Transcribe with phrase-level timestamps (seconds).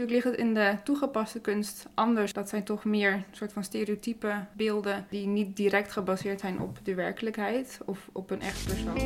[0.00, 2.32] natuurlijk ligt het in de toegepaste kunst anders.
[2.32, 6.94] Dat zijn toch meer soort van stereotype beelden die niet direct gebaseerd zijn op de
[6.94, 8.98] werkelijkheid of op een echt persoon.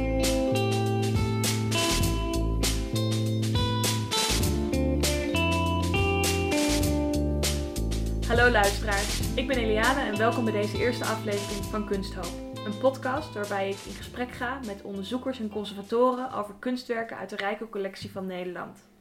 [8.28, 12.54] Hallo luisteraars, ik ben Eliane en welkom bij deze eerste aflevering van Kunsthoop.
[12.66, 17.36] Een podcast waarbij ik in gesprek ga met onderzoekers en conservatoren over kunstwerken uit de
[17.36, 18.93] rijke collectie van Nederland.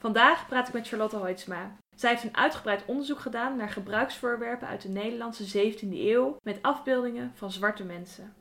[0.00, 1.76] Vandaag praat ik met Charlotte Hoitsma.
[1.96, 7.32] Zij heeft een uitgebreid onderzoek gedaan naar gebruiksvoorwerpen uit de Nederlandse 17e eeuw met afbeeldingen
[7.34, 8.34] van zwarte mensen.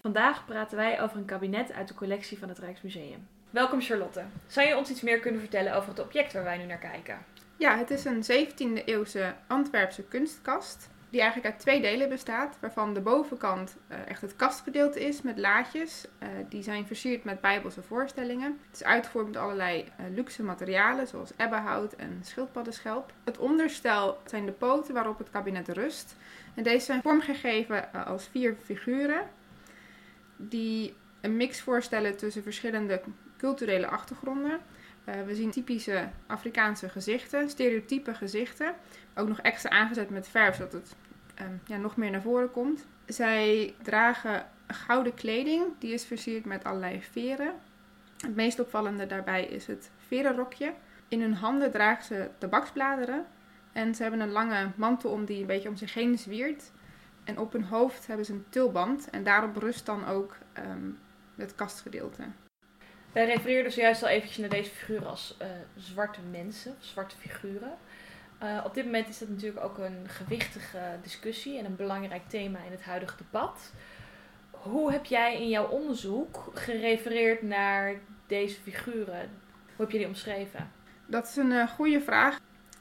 [0.00, 3.28] Vandaag praten wij over een kabinet uit de collectie van het Rijksmuseum.
[3.50, 4.24] Welkom Charlotte.
[4.46, 7.18] Zou je ons iets meer kunnen vertellen over het object waar wij nu naar kijken?
[7.56, 10.90] Ja, het is een 17e eeuwse Antwerpse kunstkast.
[11.10, 15.38] Die eigenlijk uit twee delen bestaat, waarvan de bovenkant uh, echt het kastgedeelte is met
[15.38, 16.06] laadjes.
[16.22, 18.58] Uh, die zijn versierd met bijbelse voorstellingen.
[18.66, 23.12] Het is uitgevoerd met allerlei uh, luxe materialen, zoals ebbenhout en schildpaddenschelp.
[23.24, 26.16] Het onderstel zijn de poten waarop het kabinet rust.
[26.54, 29.22] En deze zijn vormgegeven als vier figuren,
[30.36, 33.00] die een mix voorstellen tussen verschillende
[33.36, 34.58] culturele achtergronden.
[35.26, 38.74] We zien typische Afrikaanse gezichten, stereotype gezichten.
[39.14, 40.94] Ook nog extra aangezet met verf, zodat het
[41.40, 42.86] um, ja, nog meer naar voren komt.
[43.06, 47.54] Zij dragen gouden kleding, die is versierd met allerlei veren.
[48.16, 50.72] Het meest opvallende daarbij is het verenrokje.
[51.08, 53.26] In hun handen dragen ze tabaksbladeren.
[53.72, 56.70] En ze hebben een lange mantel om die een beetje om zich heen zwiert.
[57.24, 59.10] En op hun hoofd hebben ze een tulband.
[59.10, 60.98] En daarop rust dan ook um,
[61.36, 62.22] het kastgedeelte.
[63.12, 67.76] Wij refereerden zojuist al eventjes naar deze figuren als uh, zwarte mensen, zwarte figuren.
[68.42, 72.58] Uh, op dit moment is dat natuurlijk ook een gewichtige discussie en een belangrijk thema
[72.58, 73.72] in het huidige debat.
[74.50, 77.94] Hoe heb jij in jouw onderzoek gerefereerd naar
[78.26, 79.30] deze figuren?
[79.66, 80.70] Hoe heb je die omschreven?
[81.06, 82.38] Dat is een uh, goede vraag.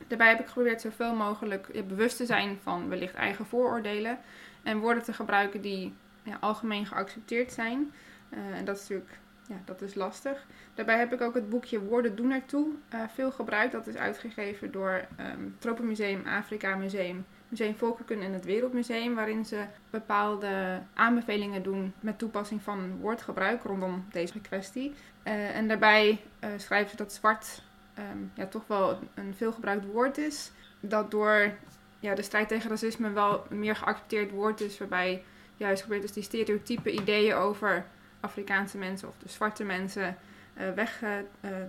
[0.08, 4.20] Daarbij heb ik geprobeerd zoveel mogelijk ja, bewust te zijn van wellicht eigen vooroordelen
[4.64, 7.94] en woorden te gebruiken die ja, algemeen geaccepteerd zijn.
[8.30, 10.46] En dat is natuurlijk ja, dat is lastig.
[10.74, 13.72] Daarbij heb ik ook het boekje Woorden doen ertoe uh, veel gebruikt.
[13.72, 19.16] Dat is uitgegeven door um, Tropenmuseum, Afrika Museum, Museum Volkenkunde en het Wereldmuseum.
[19.16, 24.94] Waarin ze bepaalde aanbevelingen doen met toepassing van woordgebruik rondom deze kwestie.
[25.24, 27.62] Uh, en daarbij uh, schrijven ze dat zwart
[28.12, 30.52] um, ja, toch wel een veelgebruikt woord is.
[30.80, 31.52] Dat door
[32.00, 34.78] ja, de strijd tegen racisme wel een meer geaccepteerd woord is.
[34.78, 35.24] Waarbij
[35.58, 37.86] juist gebeurt dus die stereotype ideeën over
[38.26, 40.18] Afrikaanse mensen of de zwarte mensen
[40.58, 41.10] uh, weg uh,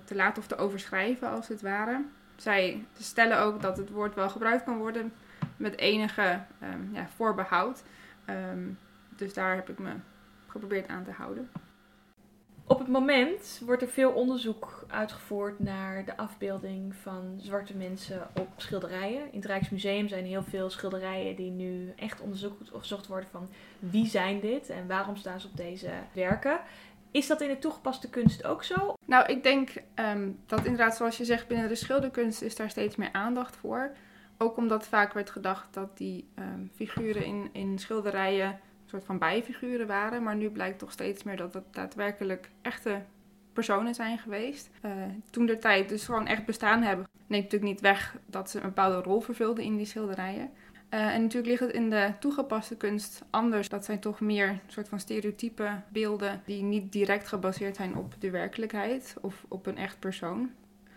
[0.05, 2.05] te laten of te overschrijven als het ware.
[2.37, 5.13] Zij stellen ook dat het woord wel gebruikt kan worden
[5.57, 7.83] met enige um, ja, voorbehoud.
[8.31, 8.79] Um,
[9.09, 9.93] dus daar heb ik me
[10.47, 11.51] geprobeerd aan te houden.
[12.69, 18.49] Op het moment wordt er veel onderzoek uitgevoerd naar de afbeelding van zwarte mensen op
[18.57, 19.21] schilderijen.
[19.21, 24.41] In het Rijksmuseum zijn heel veel schilderijen die nu echt onderzocht worden van wie zijn
[24.41, 26.61] dit en waarom staan ze op deze werken.
[27.11, 28.95] Is dat in de toegepaste kunst ook zo?
[29.05, 32.97] Nou, ik denk um, dat inderdaad, zoals je zegt, binnen de schilderkunst is daar steeds
[32.97, 33.91] meer aandacht voor.
[34.39, 39.87] Ook omdat vaak werd gedacht dat die um, figuren in, in schilderijen soort van bijfiguren
[39.87, 40.23] waren.
[40.23, 43.03] Maar nu blijkt toch steeds meer dat het daadwerkelijk echte
[43.53, 44.71] personen zijn geweest.
[44.85, 44.93] Uh,
[45.31, 47.07] toen de tijd dus gewoon echt bestaan hebben.
[47.27, 50.51] Neemt natuurlijk niet weg dat ze een bepaalde rol vervulden in die schilderijen.
[50.91, 53.69] Uh, en natuurlijk ligt het in de toegepaste kunst anders.
[53.69, 58.31] Dat zijn toch meer soort van stereotype beelden die niet direct gebaseerd zijn op de
[58.31, 60.51] werkelijkheid of op een echt persoon.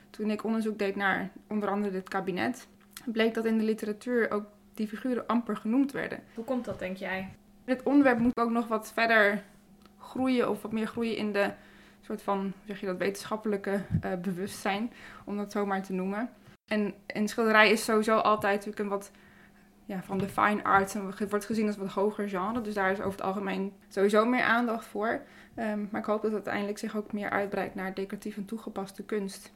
[0.10, 2.68] Toen ik onderzoek deed naar onder andere dit kabinet,
[3.06, 6.20] bleek dat in de literatuur ook die figuren amper genoemd werden.
[6.34, 7.30] Hoe komt dat, denk jij?
[7.70, 9.44] Het onderwerp moet ook nog wat verder
[9.98, 11.52] groeien of wat meer groeien in de
[12.02, 14.92] soort van, zeg je dat, wetenschappelijke uh, bewustzijn,
[15.24, 16.30] om dat zo maar te noemen.
[16.66, 19.12] En, en schilderij is sowieso altijd natuurlijk een wat
[19.86, 22.62] ja, van de fine arts en wordt gezien als wat hoger genre.
[22.62, 25.22] Dus daar is over het algemeen sowieso meer aandacht voor.
[25.56, 29.04] Um, maar ik hoop dat het uiteindelijk zich ook meer uitbreidt naar decoratief en toegepaste
[29.04, 29.52] kunst.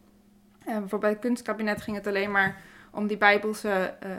[0.59, 4.09] Uh, bijvoorbeeld bij het kunstkabinet ging het alleen maar om die bijbelse uh,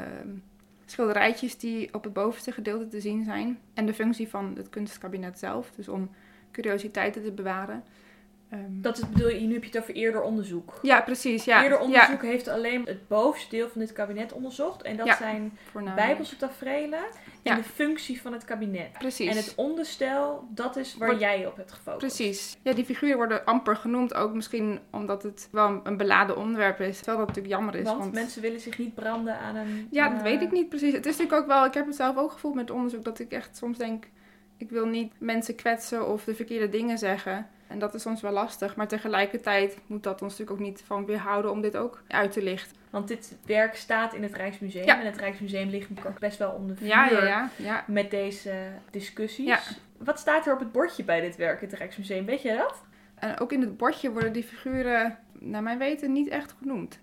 [0.87, 3.59] schilderijtjes die op het bovenste gedeelte te zien zijn.
[3.75, 6.11] En de functie van het kunstkabinet zelf, dus om
[6.53, 7.85] curiositeiten te bewaren.
[8.53, 10.79] Um, dat is, bedoel je, nu heb je het over eerder onderzoek.
[10.83, 11.45] Ja, precies.
[11.45, 11.63] Ja.
[11.63, 12.29] Eerder onderzoek ja.
[12.29, 14.83] heeft alleen het bovenste deel van dit kabinet onderzocht.
[14.83, 15.59] En dat ja, zijn
[15.95, 17.05] bijbelse tafereelen
[17.43, 18.93] en de functie van het kabinet.
[18.93, 19.31] Precies.
[19.31, 22.17] En het onderstel, dat is waar jij op hebt gefocust.
[22.17, 22.57] Precies.
[22.63, 24.15] Ja, die figuren worden amper genoemd.
[24.15, 26.97] Ook misschien omdat het wel een beladen onderwerp is.
[26.97, 27.85] Terwijl dat natuurlijk jammer is.
[27.85, 28.13] Want, want...
[28.13, 29.89] mensen willen zich niet branden aan een...
[29.91, 30.23] Ja, dat uh...
[30.23, 30.93] weet ik niet precies.
[30.93, 31.65] Het is natuurlijk ook wel...
[31.65, 34.05] Ik heb het zelf ook gevoeld met onderzoek dat ik echt soms denk...
[34.57, 37.49] Ik wil niet mensen kwetsen of de verkeerde dingen zeggen.
[37.67, 38.77] En dat is soms wel lastig.
[38.77, 42.43] Maar tegelijkertijd moet dat ons natuurlijk ook niet van weerhouden om dit ook uit te
[42.43, 42.77] lichten.
[42.91, 44.87] Want dit werk staat in het Rijksmuseum.
[44.87, 45.01] Ja.
[45.01, 47.51] En het Rijksmuseum ligt ook best wel onder vuur Ja, ja, ja.
[47.57, 47.85] ja.
[47.87, 48.55] met deze
[48.91, 49.79] discussies.
[49.99, 52.25] Wat staat er op het bordje bij dit werk in het Rijksmuseum?
[52.25, 52.83] Weet je dat?
[53.15, 56.99] En ook in het bordje worden die figuren, naar mijn weten, niet echt genoemd.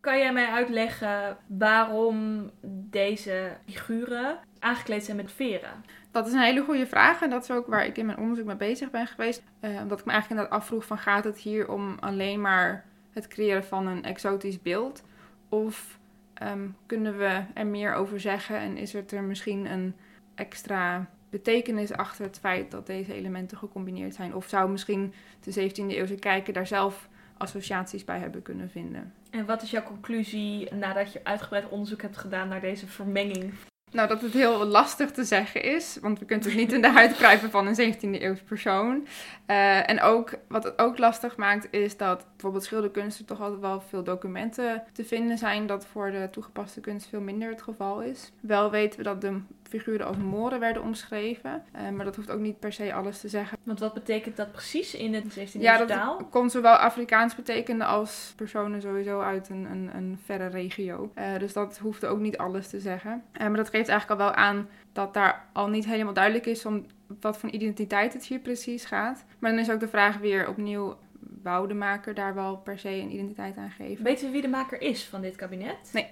[0.00, 2.50] Kan jij mij uitleggen waarom
[2.90, 5.84] deze figuren aangekleed zijn met veren?
[6.16, 8.46] Dat is een hele goede vraag en dat is ook waar ik in mijn onderzoek
[8.46, 9.42] mee bezig ben geweest.
[9.60, 13.28] Eh, omdat ik me eigenlijk inderdaad afvroeg van gaat het hier om alleen maar het
[13.28, 15.02] creëren van een exotisch beeld?
[15.48, 15.98] Of
[16.34, 19.94] ehm, kunnen we er meer over zeggen en is het er misschien een
[20.34, 24.34] extra betekenis achter het feit dat deze elementen gecombineerd zijn?
[24.34, 29.12] Of zou misschien de 17e eeuwse kijker daar zelf associaties bij hebben kunnen vinden?
[29.30, 33.52] En wat is jouw conclusie nadat je uitgebreid onderzoek hebt gedaan naar deze vermenging?
[33.92, 36.90] Nou, dat het heel lastig te zeggen is, want we kunnen het niet in de
[36.90, 39.06] huid kruipen van een 17e eeuws persoon.
[39.46, 43.60] Eh, en ook, wat het ook lastig maakt, is dat bijvoorbeeld schilderkunst er toch altijd
[43.60, 48.02] wel veel documenten te vinden zijn, dat voor de toegepaste kunst veel minder het geval
[48.02, 48.32] is.
[48.40, 52.40] Wel weten we dat de figuren als moren werden omschreven, eh, maar dat hoeft ook
[52.40, 53.58] niet per se alles te zeggen.
[53.62, 56.24] Want wat betekent dat precies in het 17e Ja, eeuwse dat taal?
[56.30, 61.10] kon zowel Afrikaans betekenen als personen sowieso uit een, een, een verre regio.
[61.14, 63.22] Eh, dus dat hoefde ook niet alles te zeggen.
[63.32, 66.66] Eh, maar dat geeft eigenlijk al wel aan dat daar al niet helemaal duidelijk is
[66.66, 66.86] om
[67.20, 69.24] wat voor identiteit het hier precies gaat.
[69.38, 70.96] Maar dan is ook de vraag weer opnieuw,
[71.42, 74.04] wou de maker daar wel per se een identiteit aan geven?
[74.04, 75.90] Weten we wie de maker is van dit kabinet?
[75.92, 76.10] Nee.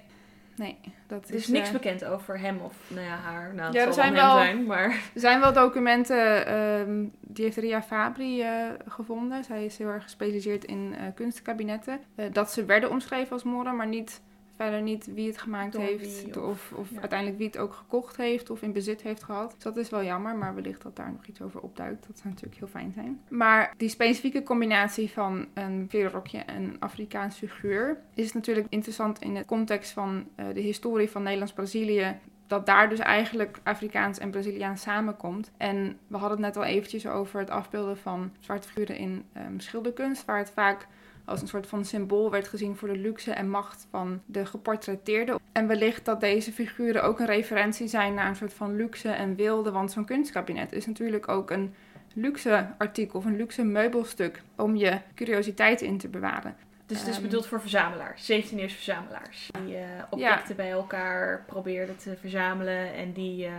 [0.55, 3.53] Nee, dat Er is is niks eh, bekend over hem of nou ja, haar.
[3.53, 4.83] Nou, het Ja, er zijn wel- maar...
[4.89, 8.49] Er zijn wel documenten, ehm, die heeft Ria Fabri eh,
[8.87, 9.43] gevonden.
[9.43, 11.99] Zij is heel erg gespecialiseerd in eh, kunstkabinetten.
[12.31, 14.21] Dat ze werden omschreven als moren, maar niet,
[14.55, 16.23] verder niet wie het gemaakt Door heeft.
[16.23, 16.99] wie of of ja.
[16.99, 19.51] uiteindelijk wie het ook gekocht heeft of in bezit heeft gehad.
[19.51, 22.07] Dus dat is wel jammer, maar wellicht dat daar nog iets over opduikt.
[22.07, 23.21] Dat zou natuurlijk heel fijn zijn.
[23.29, 29.33] Maar die specifieke combinatie van een veerrokje en een Afrikaans figuur is natuurlijk interessant in
[29.33, 34.81] de context van eh, de historie van Nederlands-Brazilië dat daar dus eigenlijk Afrikaans en Braziliaans
[34.81, 35.51] samenkomt.
[35.57, 39.59] En we hadden het net al eventjes over het afbeelden van zwarte figuren in ehm,
[39.59, 40.87] schilderkunst, waar het vaak
[41.25, 45.39] als een soort van symbool werd gezien voor de luxe en macht van de geportretteerde.
[45.51, 49.35] En wellicht dat deze figuren ook een referentie zijn naar een soort van luxe en
[49.35, 51.73] wilde, want zo'n kunstkabinet is natuurlijk ook een
[52.13, 56.55] luxe artikel of een luxe meubelstuk om je curiositeit in te bewaren.
[56.85, 57.23] Dus het is Ehm.
[57.23, 59.49] bedoeld voor verzamelaars, 17e eeuwse verzamelaars.
[59.65, 63.51] Die eh, objecten bij elkaar probeerden te verzamelen en die eh,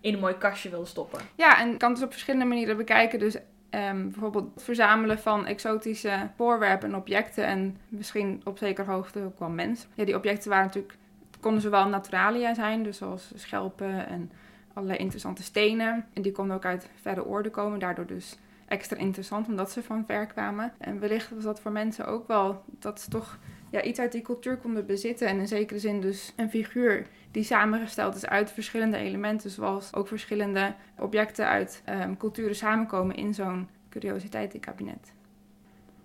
[0.00, 1.20] in een mooi kastje wilden stoppen.
[1.34, 3.18] Ja, en je kan het dus op verschillende manieren bekijken.
[3.18, 3.36] Dus
[3.72, 7.44] ehm, bijvoorbeeld het verzamelen van exotische voorwerpen en objecten.
[7.44, 9.88] En misschien op zekere hoogte ook wel mensen.
[9.94, 10.98] Ja, die objecten waren natuurlijk,
[11.40, 14.30] konden zowel naturalia zijn, dus zoals schelpen en
[14.72, 16.06] allerlei interessante stenen.
[16.12, 18.38] En die konden ook uit verre oorden komen, daardoor dus
[18.68, 20.72] extra interessant omdat ze van ver kwamen.
[20.78, 23.38] En wellicht was dat voor mensen ook wel dat ze toch
[23.72, 25.28] ja, iets uit die cultuur konden bezitten.
[25.28, 30.08] En in zekere zin dus een figuur die samengesteld is uit verschillende elementen, zoals ook
[30.08, 35.12] verschillende objecten uit ehm, culturen samenkomen in zo'n curiositeitenkabinet.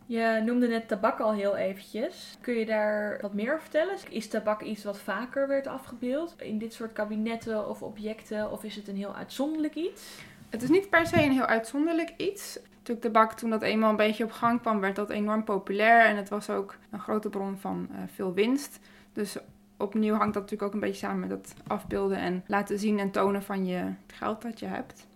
[0.06, 2.38] Je noemde net tabak al heel eventjes.
[2.42, 3.96] Kun je daar wat meer over vertellen?
[4.10, 8.52] Is tabak iets wat vaker werd afgebeeld in dit soort kabinetten of objecten?
[8.52, 10.24] Of is het een heel uitzonderlijk iets?
[10.50, 12.60] Het is niet per se een heel uitzonderlijk iets.
[12.88, 16.06] Natuurlijk, tabak, toen dat eenmaal een beetje op gang kwam, werd dat enorm populair.
[16.06, 18.80] En het was ook een grote bron van eh, veel winst.
[19.14, 19.38] Dus
[19.78, 23.12] opnieuw hangt dat natuurlijk ook een beetje samen met het afbeelden en laten zien en
[23.12, 25.08] tonen van je geld dat je hebt.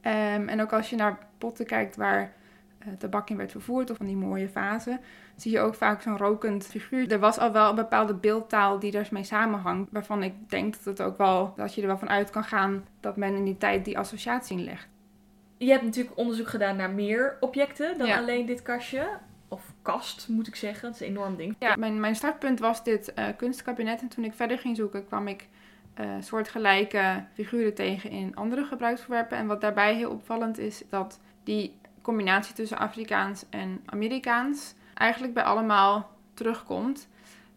[0.00, 2.32] Ehm, en ook als je naar potten kijkt waar
[2.78, 5.00] eh, tabak in werd vervoerd, of van die mooie vazen,
[5.36, 7.12] zie je ook vaak zo'n rokend figuur.
[7.12, 11.02] Er was al wel een bepaalde beeldtaal die daarmee samenhangt, waarvan ik denk dat het
[11.02, 13.84] ook wel, dat je er wel van uit kan gaan dat men in die tijd
[13.84, 14.93] die associatie inlegt.
[15.64, 18.18] Je hebt natuurlijk onderzoek gedaan naar meer objecten dan Ja.
[18.18, 19.08] alleen dit kastje.
[19.48, 20.82] Of kast, moet ik zeggen.
[20.82, 21.56] Dat is een enorm ding.
[21.58, 24.00] Ja, mijn, mijn startpunt was dit eh, kunstkabinet.
[24.00, 25.48] En toen ik verder ging zoeken, kwam ik
[25.94, 29.38] eh soortgelijke figuren tegen in andere gebruiksvoorwerpen.
[29.38, 35.42] En wat daarbij heel opvallend is, dat die combinatie tussen Afrikaans en Amerikaans eigenlijk bij
[35.42, 37.08] allemaal terugkomt.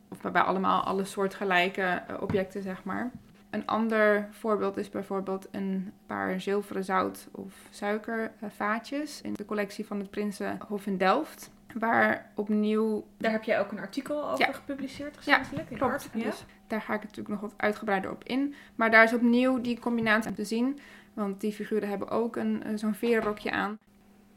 [0.10, 3.12] Of bij allemaal alle soortgelijke eh, objecten, zeg maar.
[3.50, 10.00] Een ander voorbeeld is bijvoorbeeld een paar zilveren zout- of suikervaatjes in de collectie van
[10.00, 11.52] het Prinsenhof in Delft.
[11.74, 14.52] Waar opnieuw Daar heb jij ook een artikel over Ja.
[14.54, 15.70] gepubliceerd Ja, recentelijk.
[15.70, 16.10] in Klopt.
[16.14, 16.24] Ja?
[16.24, 18.56] Dus daar ga ik natuurlijk nog wat uitgebreider op in.
[18.76, 20.80] Maar daar is opnieuw die combinatie te zien.
[21.14, 23.78] Want die figuren hebben ook een, eh, zo'n veerrokje aan.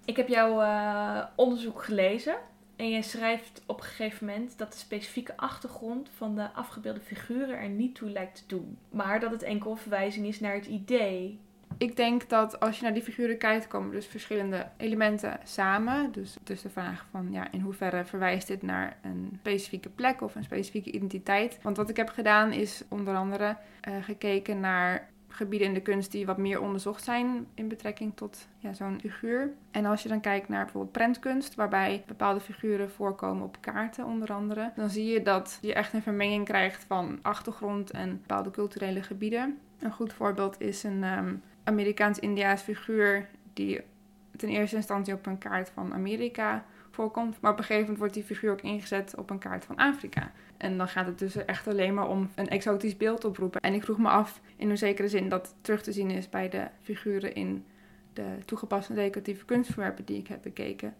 [0.04, 2.34] Ik heb jouw eh, onderzoek gelezen.
[2.80, 7.58] En jij schrijft op een gegeven moment dat de specifieke achtergrond van de afgebeelde figuren
[7.58, 8.78] er niet toe lijkt te doen.
[8.90, 11.38] Maar dat het enkel een verwijzing is naar het idee
[11.78, 16.12] Ik denk dat als je naar die figuren kijkt, komen dus verschillende elementen samen.
[16.12, 20.34] Dus, dus de vraag van ja, in hoeverre verwijst dit naar een specifieke plek of
[20.34, 21.58] een specifieke identiteit.
[21.62, 23.56] Want wat ik heb gedaan is onder andere
[23.88, 28.48] uh, gekeken naar gebieden in de kunst die wat meer onderzocht zijn in betrekking tot
[28.58, 29.52] ja, zo'n figuur.
[29.70, 34.32] En als je dan kijkt naar bijvoorbeeld prentkunst, waarbij bepaalde figuren voorkomen op kaarten onder
[34.32, 39.02] andere, dan zie je dat je echt een vermenging krijgt van achtergrond en bepaalde culturele
[39.02, 39.58] gebieden.
[39.78, 43.80] Een goed voorbeeld is een um, Amerikaans-Indiaas figuur die
[44.36, 47.40] ten eerste instantie op een kaart van Amerika voorkomt.
[47.40, 50.30] Maar op een gegeven moment wordt die figuur ook ingezet op een kaart van Afrika.
[50.60, 53.60] En dan gaat het dus echt alleen maar om een exotisch beeld oproepen.
[53.60, 56.48] En ik vroeg me af in een zekere zin dat terug te zien is bij
[56.48, 57.64] de figuren in
[58.12, 60.94] de toegepaste decoratieve kunstverwerpen die ik heb bekeken.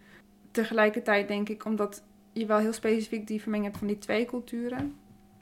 [0.51, 2.03] Tegelijkertijd denk ik, omdat
[2.33, 4.97] je wel heel specifiek die vermenging hebt van die twee culturen.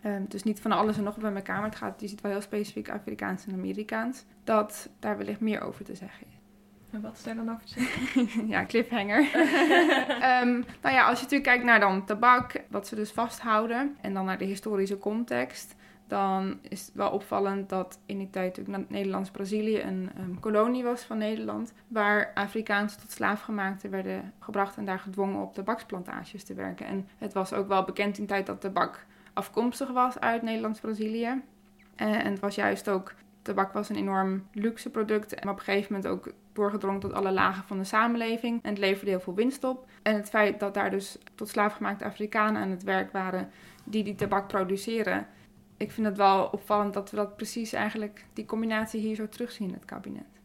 [0.04, 2.30] Um, dus niet van alles en nog bij elkaar, maar het gaat, je ziet wel
[2.30, 4.25] heel specifiek Afrikaans en Amerikaans.
[4.44, 6.38] Dat daar wellicht meer over te zeggen is.
[6.90, 8.49] En wat is daar dan over zeggen?
[8.54, 9.18] ja, cliffhanger.
[10.42, 14.14] um, nou ja, als je natuurlijk kijkt naar dan tabak, wat ze dus vasthouden, en
[14.14, 15.76] dan naar de historische context,
[16.07, 21.02] dan is het wel opvallend dat in die tijd natuurlijk Nederlands-Brazilië een um, kolonie was
[21.02, 26.87] van Nederland, waar Afrikaanse tot slaafgemaakten werden gebracht en daar gedwongen op tabaksplantages te werken.
[26.87, 31.42] En het was ook wel bekend in die tijd dat tabak afkomstig was uit Nederlands-Brazilië.
[31.97, 35.35] En het was juist ook tabak was een enorm luxe product.
[35.35, 38.62] En op een gegeven moment ook doorgedrongen tot alle lagen van de samenleving.
[38.62, 39.86] En het leverde heel veel winst op.
[40.02, 43.50] En het feit dat daar dus tot slaafgemaakte Afrikanen aan het werk waren
[43.84, 45.26] die die tabak produceren.
[45.76, 49.68] Ik vind het wel opvallend dat we dat precies eigenlijk, die combinatie hier zo terugzien
[49.68, 50.38] in het kabinet.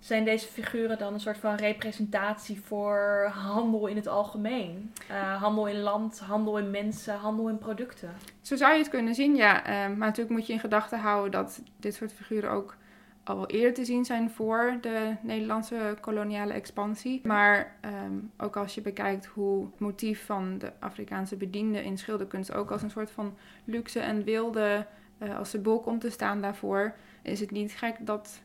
[0.00, 4.92] Zijn deze figuren dan een soort van representatie voor handel in het algemeen?
[5.10, 8.10] Uh, handel in land, handel in mensen, handel in producten?
[8.40, 9.60] Zo zou je het kunnen zien, ja.
[9.60, 12.76] Uh, maar natuurlijk moet je in gedachten houden dat dit soort figuren ook
[13.24, 17.20] al wel eerder te zien zijn voor de Nederlandse koloniale expansie.
[17.24, 22.52] Maar um, ook als je bekijkt hoe het motief van de Afrikaanse bedienden in schilderkunst
[22.52, 24.86] ook als een soort van luxe en wilde,
[25.18, 28.42] uh, als symbool komt te staan daarvoor, is het niet gek dat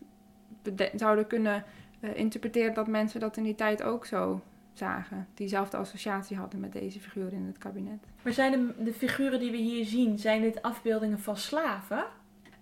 [0.62, 1.63] we zouden kunnen
[2.00, 4.41] uh, interpreteren dat mensen dat in die tijd ook zo
[4.74, 5.27] zagen.
[5.34, 8.00] Diezelfde associatie hadden met deze figuren in het kabinet.
[8.22, 12.05] Maar zijn de, de figuren die we hier zien, zijn dit afbeeldingen van slaven?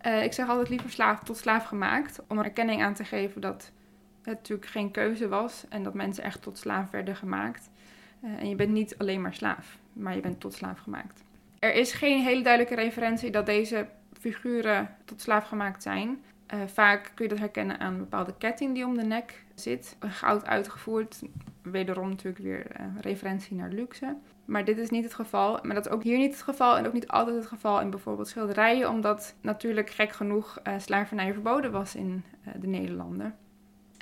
[0.06, 2.20] Uh, ik zeg altijd liever slaaf tot slaaf gemaakt.
[2.28, 3.72] Om er erkenning aan te geven dat
[4.22, 5.66] het natuurlijk geen keuze was.
[5.70, 7.70] En dat mensen echt tot slaaf werden gemaakt.
[8.24, 11.24] Uh, en je bent niet alleen maar slaaf, maar je bent tot slaaf gemaakt.
[11.60, 13.88] Er is geen hele duidelijke referentie dat deze
[14.20, 16.24] figuren tot slaaf gemaakt zijn.
[16.54, 19.98] Uh, vaak kun je dat herkennen aan een bepaalde ketting die om de nek zit.
[20.00, 21.22] Goud uitgevoerd.
[21.62, 22.66] Wederom natuurlijk weer
[23.02, 24.16] referentie naar luxe.
[24.46, 25.60] Maar dit is niet het geval.
[25.64, 26.78] Maar dat is ook hier niet het geval.
[26.78, 28.90] En ook niet altijd het geval in bijvoorbeeld schilderijen.
[28.90, 32.24] Omdat natuurlijk gek genoeg uh, slavernij verboden was in
[32.60, 33.36] de Nederlanden.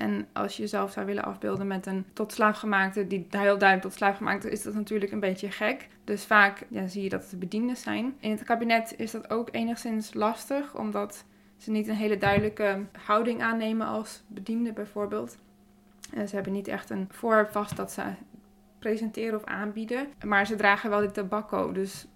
[0.02, 3.94] En als je jezelf zou willen afbeelden met een tot slaafgemaakte, die heel duidelijk tot
[3.94, 5.88] slaafgemaakte is, dat natuurlijk een beetje gek.
[6.04, 8.16] Dus vaak ja, zie je dat het bedienden zijn.
[8.20, 11.26] In het kabinet is dat ook enigszins lastig, omdat
[11.58, 15.38] ze niet een hele duidelijke houding aannemen als bediende bijvoorbeeld.
[16.14, 18.04] En ze hebben niet echt een voorwerp vast dat ze
[18.82, 20.08] presenteren of aanbieden.
[20.26, 22.08] Maar ze dragen wel dit tabakko, dus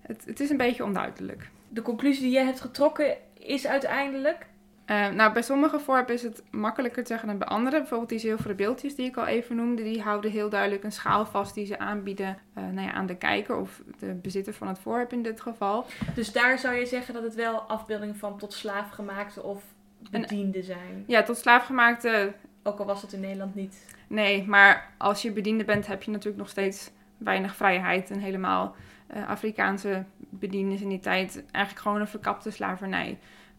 [0.00, 1.50] het, het is een beetje onduidelijk.
[1.68, 4.46] De conclusie die jij hebt getrokken is uiteindelijk
[4.86, 7.78] uh, nou, bij sommige voorwerpen is het makkelijker te zeggen dan bij andere.
[7.78, 11.26] Bijvoorbeeld die zilveren beeldjes die ik al even noemde, die houden heel duidelijk een schaal
[11.26, 14.78] vast die ze aanbieden uh, nou ja, aan de kijker of de bezitter van het
[14.78, 15.86] voorwerp in dit geval.
[16.14, 19.62] Dus daar zou je zeggen dat het wel afbeeldingen van tot slaafgemaakte of
[20.10, 21.04] bediende zijn?
[21.06, 22.32] Ja, tot slaafgemaakte.
[22.66, 23.94] Ook al was het in Nederland niet.
[24.06, 28.74] Nee, maar als je bediende bent heb je natuurlijk nog steeds weinig vrijheid en helemaal
[29.14, 33.18] uh, Afrikaanse bediendes in die tijd eigenlijk gewoon een verkapte slavernij.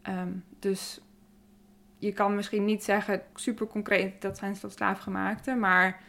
[0.10, 1.00] Um, dus
[1.98, 6.02] je kan misschien niet zeggen super concreet dat zijn tot slaafgemaakte, maar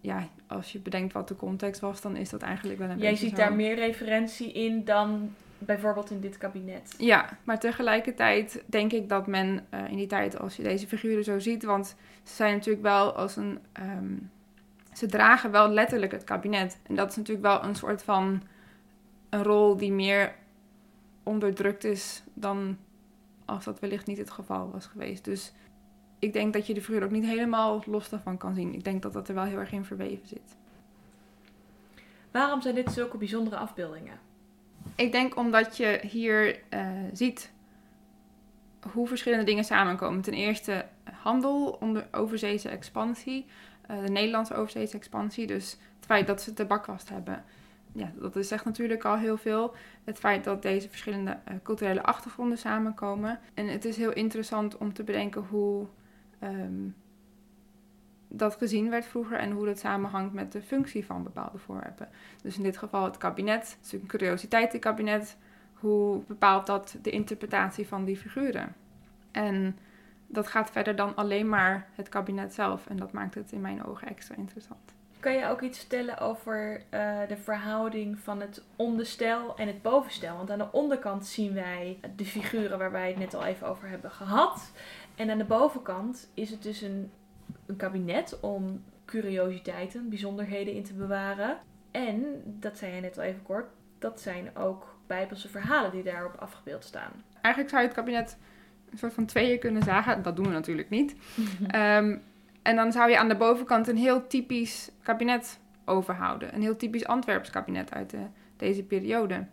[0.00, 3.10] ja, als je bedenkt wat de context was, dan is dat eigenlijk wel een Jij
[3.10, 3.42] beetje ziet zo.
[3.42, 6.94] daar meer referentie in dan bijvoorbeeld in dit kabinet.
[6.98, 11.24] Ja, maar tegelijkertijd denk ik dat men uh, in die tijd, als je deze figuren
[11.24, 11.86] zo ziet, want
[12.22, 13.58] ze zijn natuurlijk wel als een.
[13.80, 14.30] Um,
[14.92, 16.78] ze dragen wel letterlijk het kabinet.
[16.82, 18.42] En dat is natuurlijk wel een soort van
[19.28, 20.34] een rol die meer
[21.22, 22.76] onderdrukt is dan
[23.44, 25.24] als dat wellicht niet het geval was geweest.
[25.24, 25.52] Dus
[26.18, 28.74] ik denk dat je de figuur ook niet helemaal los daarvan kan zien.
[28.74, 30.56] Ik denk dat dat er wel heel erg in verweven zit.
[32.30, 34.18] Waarom zijn dit zulke bijzondere afbeeldingen?
[34.98, 37.52] Ik denk omdat je hier uh, ziet
[38.92, 40.22] hoe verschillende dingen samenkomen.
[40.22, 43.46] Ten eerste handel, onder overzeese expansie,
[43.90, 45.46] uh, de Nederlandse overzeese expansie.
[45.46, 47.44] Dus het feit dat ze tabakwast hebben.
[47.92, 49.74] ja, dat is echt natuurlijk al heel veel.
[50.04, 53.40] Het feit dat deze verschillende uh, culturele achtergronden samenkomen.
[53.54, 55.86] En het is heel interessant om te bedenken hoe
[56.42, 56.94] um,
[58.28, 62.08] dat gezien werd vroeger en hoe dat samenhangt met de functie van bepaalde voorwerpen.
[62.42, 65.36] Dus in dit geval het kabinet, het is een curiositeitenkabinet.
[65.72, 68.74] Hoe bepaalt dat de interpretatie van die figuren?
[69.30, 69.78] En
[70.26, 72.86] dat gaat verder dan alleen maar het kabinet zelf.
[72.86, 74.96] En dat maakt het in mijn ogen extra interessant.
[75.20, 80.36] Kan je ook iets vertellen over uh, de verhouding van het onderstel en het bovenstel?
[80.36, 83.88] Want aan de onderkant zien wij de figuren waar wij het net al even over
[83.88, 84.72] hebben gehad.
[85.14, 87.10] En aan de bovenkant is het dus een,
[87.68, 91.58] een kabinet om curiositeiten, bijzonderheden in te bewaren.
[91.90, 93.66] En, dat zei je net al even kort,
[93.98, 97.12] dat zijn ook bijbelse verhalen die daarop afgebeeld staan.
[97.40, 98.36] Eigenlijk zou je het kabinet
[98.90, 100.22] een soort van tweeën kunnen zagen.
[100.22, 101.16] Dat doen we natuurlijk niet.
[101.74, 102.22] um,
[102.68, 106.54] en dan zou je aan de bovenkant een heel typisch kabinet overhouden.
[106.54, 109.46] Een heel typisch Antwerps kabinet uit de, deze periode.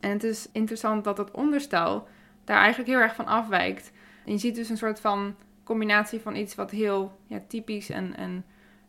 [0.00, 2.08] En het is interessant dat het onderstel
[2.44, 3.92] daar eigenlijk heel erg van afwijkt.
[4.24, 5.34] En je ziet dus een soort van
[5.66, 8.44] combinatie van iets wat heel ja, typisch en, en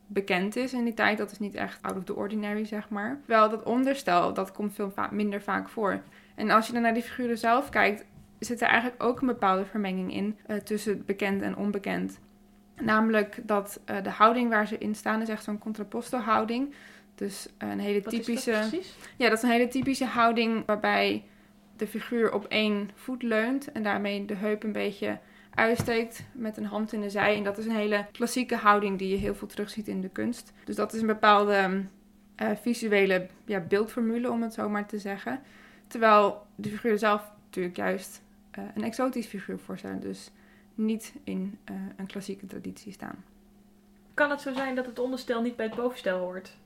[0.07, 1.17] bekend is in die tijd.
[1.17, 3.19] Dat is niet echt out of the ordinary, zeg maar.
[3.25, 6.01] Wel dat onderstel, dat komt veel minder vaak voor.
[6.36, 8.05] En als je dan naar die figuren zelf kijkt,
[8.39, 12.19] zit er eigenlijk ook een bepaalde vermenging in uh, tussen bekend en onbekend.
[12.75, 16.74] Namelijk dat uh, de houding waar ze in staan is echt zo'n contrapposto houding.
[17.15, 18.51] Dus een hele Wat typische.
[18.51, 18.96] Is dat precies?
[19.17, 21.24] Ja, dat is een hele typische houding waarbij
[21.77, 25.19] de figuur op één voet leunt en daarmee de heup een beetje
[25.58, 27.36] uitsteekt met een hand in de zij.
[27.36, 30.54] En dat is een hele klassieke houding die je heel veel terugziet in de kunst.
[30.66, 31.84] Dus dat is een bepaalde
[32.42, 35.42] uh, visuele ja, beeldformule, om het zo maar te zeggen.
[35.88, 38.22] Terwijl de figuur zelf natuurlijk juist
[38.58, 40.00] uh, een exotisch figuur voorstellen.
[40.00, 40.32] Dus
[40.76, 43.24] niet in uh, een klassieke traditie staan.
[44.14, 46.58] Kan het zo zijn dat het onderstel niet bij het bovenstel hoort?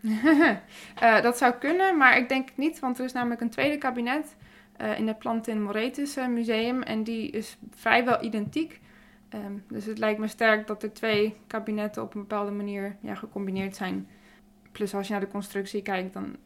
[0.00, 4.36] uh, dat zou kunnen, maar ik denk niet, want er is namelijk een tweede kabinet
[4.82, 8.80] uh, in het Plantin Moretus Museum en die is vrijwel identiek.
[9.34, 13.14] Um, dus het lijkt me sterk dat er twee kabinetten op een bepaalde manier ja,
[13.14, 14.08] gecombineerd zijn.
[14.72, 16.36] Plus als je naar de constructie kijkt, dan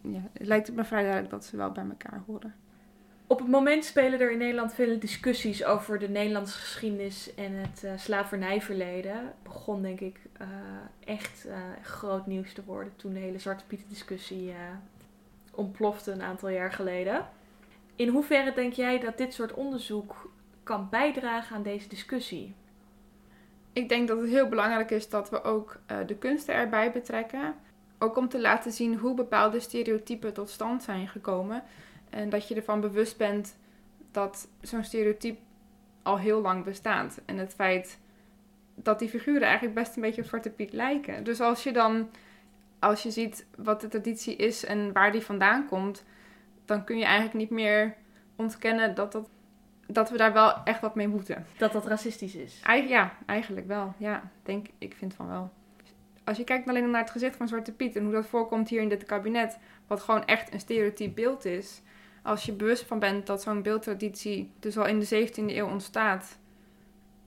[0.00, 2.54] ja, lijkt het me vrij duidelijk dat ze wel bij elkaar horen.
[3.26, 7.82] Op het moment spelen er in Nederland vele discussies over de Nederlandse geschiedenis en het
[7.84, 9.32] uh, slavernijverleden.
[9.42, 10.20] Begon denk ik
[11.04, 11.48] echt
[11.82, 14.52] groot nieuws te worden toen de hele Zwarte Pieten discussie
[15.54, 17.26] ontplofte een aantal jaar geleden.
[17.96, 20.30] In hoeverre denk jij dat dit soort onderzoek
[20.62, 22.54] kan bijdragen aan deze discussie?
[23.72, 27.54] Ik denk dat het heel belangrijk is dat we ook de kunsten erbij betrekken.
[27.98, 31.62] Ook om te laten zien hoe bepaalde stereotypen tot stand zijn gekomen.
[32.10, 33.56] En dat je ervan bewust bent
[34.10, 35.38] dat zo'n stereotype
[36.02, 37.20] al heel lang bestaat.
[37.24, 37.98] En het feit
[38.74, 41.24] dat die figuren eigenlijk best een beetje op Zwarte Piet lijken.
[41.24, 42.10] Dus als je dan,
[42.78, 46.04] als je ziet wat de traditie is en waar die vandaan komt,
[46.64, 47.94] dan kun je eigenlijk niet meer
[48.36, 49.28] ontkennen dat, dat,
[49.86, 51.46] dat we daar wel echt wat mee moeten.
[51.58, 52.60] Dat dat racistisch is?
[52.62, 53.94] Eigen, ja, eigenlijk wel.
[53.96, 55.50] Ja, denk, ik vind van wel.
[56.24, 58.80] Als je kijkt alleen naar het gezicht van Zwarte Piet en hoe dat voorkomt hier
[58.80, 61.82] in dit kabinet, wat gewoon echt een stereotyp beeld is,
[62.22, 66.38] als je bewust van bent dat zo'n beeldtraditie dus al in de 17e eeuw ontstaat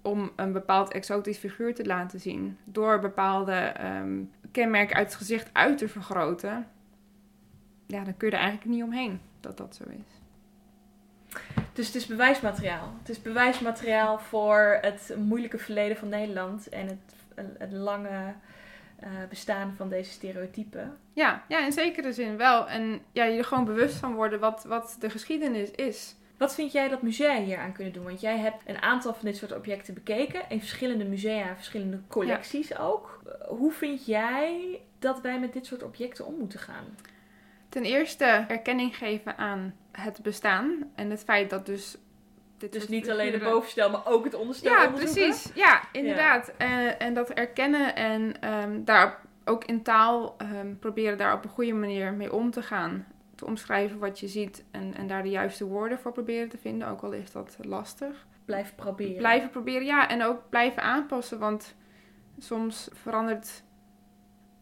[0.01, 5.49] om een bepaald exotisch figuur te laten zien, door bepaalde um, kenmerken uit het gezicht
[5.53, 6.67] uit te vergroten,
[7.87, 10.17] ja, dan kun je er eigenlijk niet omheen dat dat zo is.
[11.73, 12.93] Dus het is bewijsmateriaal.
[12.99, 17.15] Het is bewijsmateriaal voor het moeilijke verleden van Nederland en het,
[17.57, 18.33] het lange
[19.03, 20.97] uh, bestaan van deze stereotypen.
[21.13, 22.67] Ja, ja, in zekere zin wel.
[22.67, 26.15] En ja, je er gewoon bewust van worden wat, wat de geschiedenis is.
[26.37, 28.03] Wat vind jij dat musea hier aan kunnen doen?
[28.03, 30.41] Want jij hebt een aantal van dit soort objecten bekeken.
[30.49, 32.77] In verschillende musea, verschillende collecties ja.
[32.77, 33.21] ook.
[33.47, 36.85] Hoe vind jij dat wij met dit soort objecten om moeten gaan?
[37.69, 40.91] Ten eerste erkenning geven aan het bestaan.
[40.95, 41.97] En het feit dat dus
[42.57, 45.51] dit dus niet alleen de bovenstel, maar ook het onderstel Ja, precies.
[45.53, 46.53] Ja, inderdaad.
[46.57, 46.65] Ja.
[46.65, 51.49] En, en dat erkennen en um, daar ook in taal um, proberen daar op een
[51.49, 53.07] goede manier mee om te gaan.
[53.35, 56.87] Te omschrijven wat je ziet en, en daar de juiste woorden voor proberen te vinden,
[56.87, 58.25] ook al is dat lastig.
[58.45, 59.17] Blijven proberen.
[59.17, 60.09] Blijven proberen, ja.
[60.09, 61.75] En ook blijven aanpassen, want
[62.37, 63.63] soms verandert...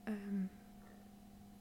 [0.07, 0.49] Um,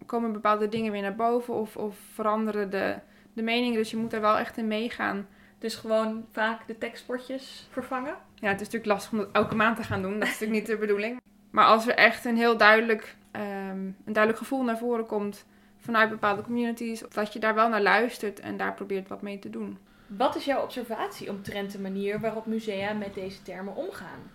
[0.07, 2.97] komen bepaalde dingen weer naar boven of, of veranderen de,
[3.33, 3.79] de meningen.
[3.79, 5.27] Dus je moet er wel echt in meegaan.
[5.59, 8.17] Dus gewoon vaak de tekstbordjes vervangen.
[8.35, 10.19] Ja, het is natuurlijk lastig om dat elke maand te gaan doen.
[10.19, 11.21] Dat is natuurlijk niet de bedoeling.
[11.51, 13.41] Maar als er echt een heel duidelijk, um,
[14.05, 15.47] een duidelijk gevoel naar voren komt
[15.79, 19.51] vanuit bepaalde communities, dat je daar wel naar luistert en daar probeert wat mee te
[19.51, 19.79] doen.
[20.07, 24.31] Wat is jouw observatie omtrent de manier waarop musea met deze termen omgaan?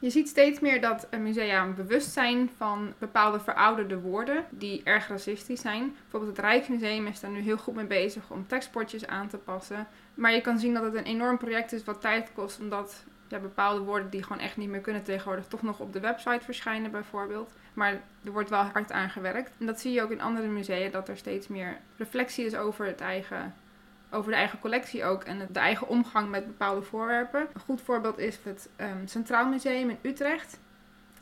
[0.00, 5.60] Je ziet steeds meer dat musea bewust zijn van bepaalde verouderde woorden die erg racistisch
[5.60, 5.96] zijn.
[6.00, 9.86] Bijvoorbeeld het Rijksmuseum is daar nu heel goed mee bezig om tekstbordjes aan te passen.
[10.14, 13.38] Maar je kan zien dat het een enorm project is wat tijd kost, omdat ja,
[13.38, 16.90] bepaalde woorden die gewoon echt niet meer kunnen tegenwoordig toch nog op de website verschijnen
[16.90, 17.52] bijvoorbeeld.
[17.72, 17.92] Maar
[18.24, 19.52] er wordt wel hard aan gewerkt.
[19.58, 22.86] En dat zie je ook in andere musea, dat er steeds meer reflectie is over
[22.86, 23.54] het eigen
[24.10, 27.40] over de eigen collectie ook en de eigen omgang met bepaalde voorwerpen.
[27.40, 30.58] Een goed voorbeeld is het um, Centraal Museum in Utrecht,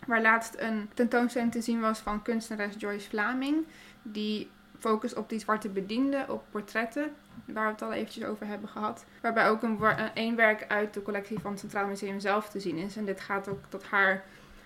[0.06, 3.66] waar laatst een tentoonstelling te zien was van kunstenares Joyce Vlaming,
[4.02, 8.68] die focust op die zwarte bedienden, op portretten, waar we het al eventjes over hebben
[8.68, 9.04] gehad.
[9.20, 9.78] Waarbij ook een,
[10.14, 12.96] een werk uit de collectie van het Centraal Museum zelf te zien is.
[12.96, 14.24] En dit gaat ook, dat haar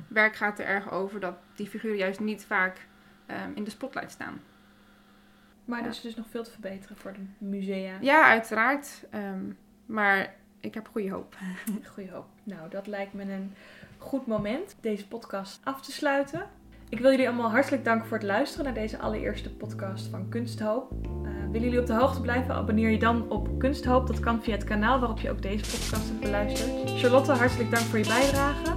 [0.09, 2.87] werk gaat er erg over dat die figuren juist niet vaak
[3.27, 4.41] um, in de spotlight staan.
[5.71, 7.93] Maar er is dus nog veel te verbeteren voor de musea.
[8.01, 9.05] Ja, uiteraard.
[9.11, 9.45] Ehm,
[9.87, 11.37] maar ik heb goede hoop.
[11.95, 12.27] goede hoop.
[12.43, 13.53] Nou, dat lijkt me een
[13.99, 16.47] goed moment deze podcast af te sluiten.
[16.89, 20.93] Ik wil jullie allemaal hartelijk danken voor het luisteren naar deze allereerste podcast van Kunsthoop.
[20.93, 22.55] Uh, willen jullie op de hoogte blijven?
[22.55, 24.07] Abonneer je dan op Kunsthoop.
[24.07, 27.01] Dat kan via het kanaal waarop je ook deze podcast hebt beluisterd.
[27.01, 28.77] Charlotte, hartelijk dank voor je bijdrage.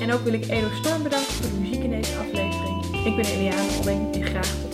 [0.00, 3.06] En ook wil ik Edo Storm bedanken voor de muziek in deze aflevering.
[3.06, 4.67] Ik ben Eliane Olling en graag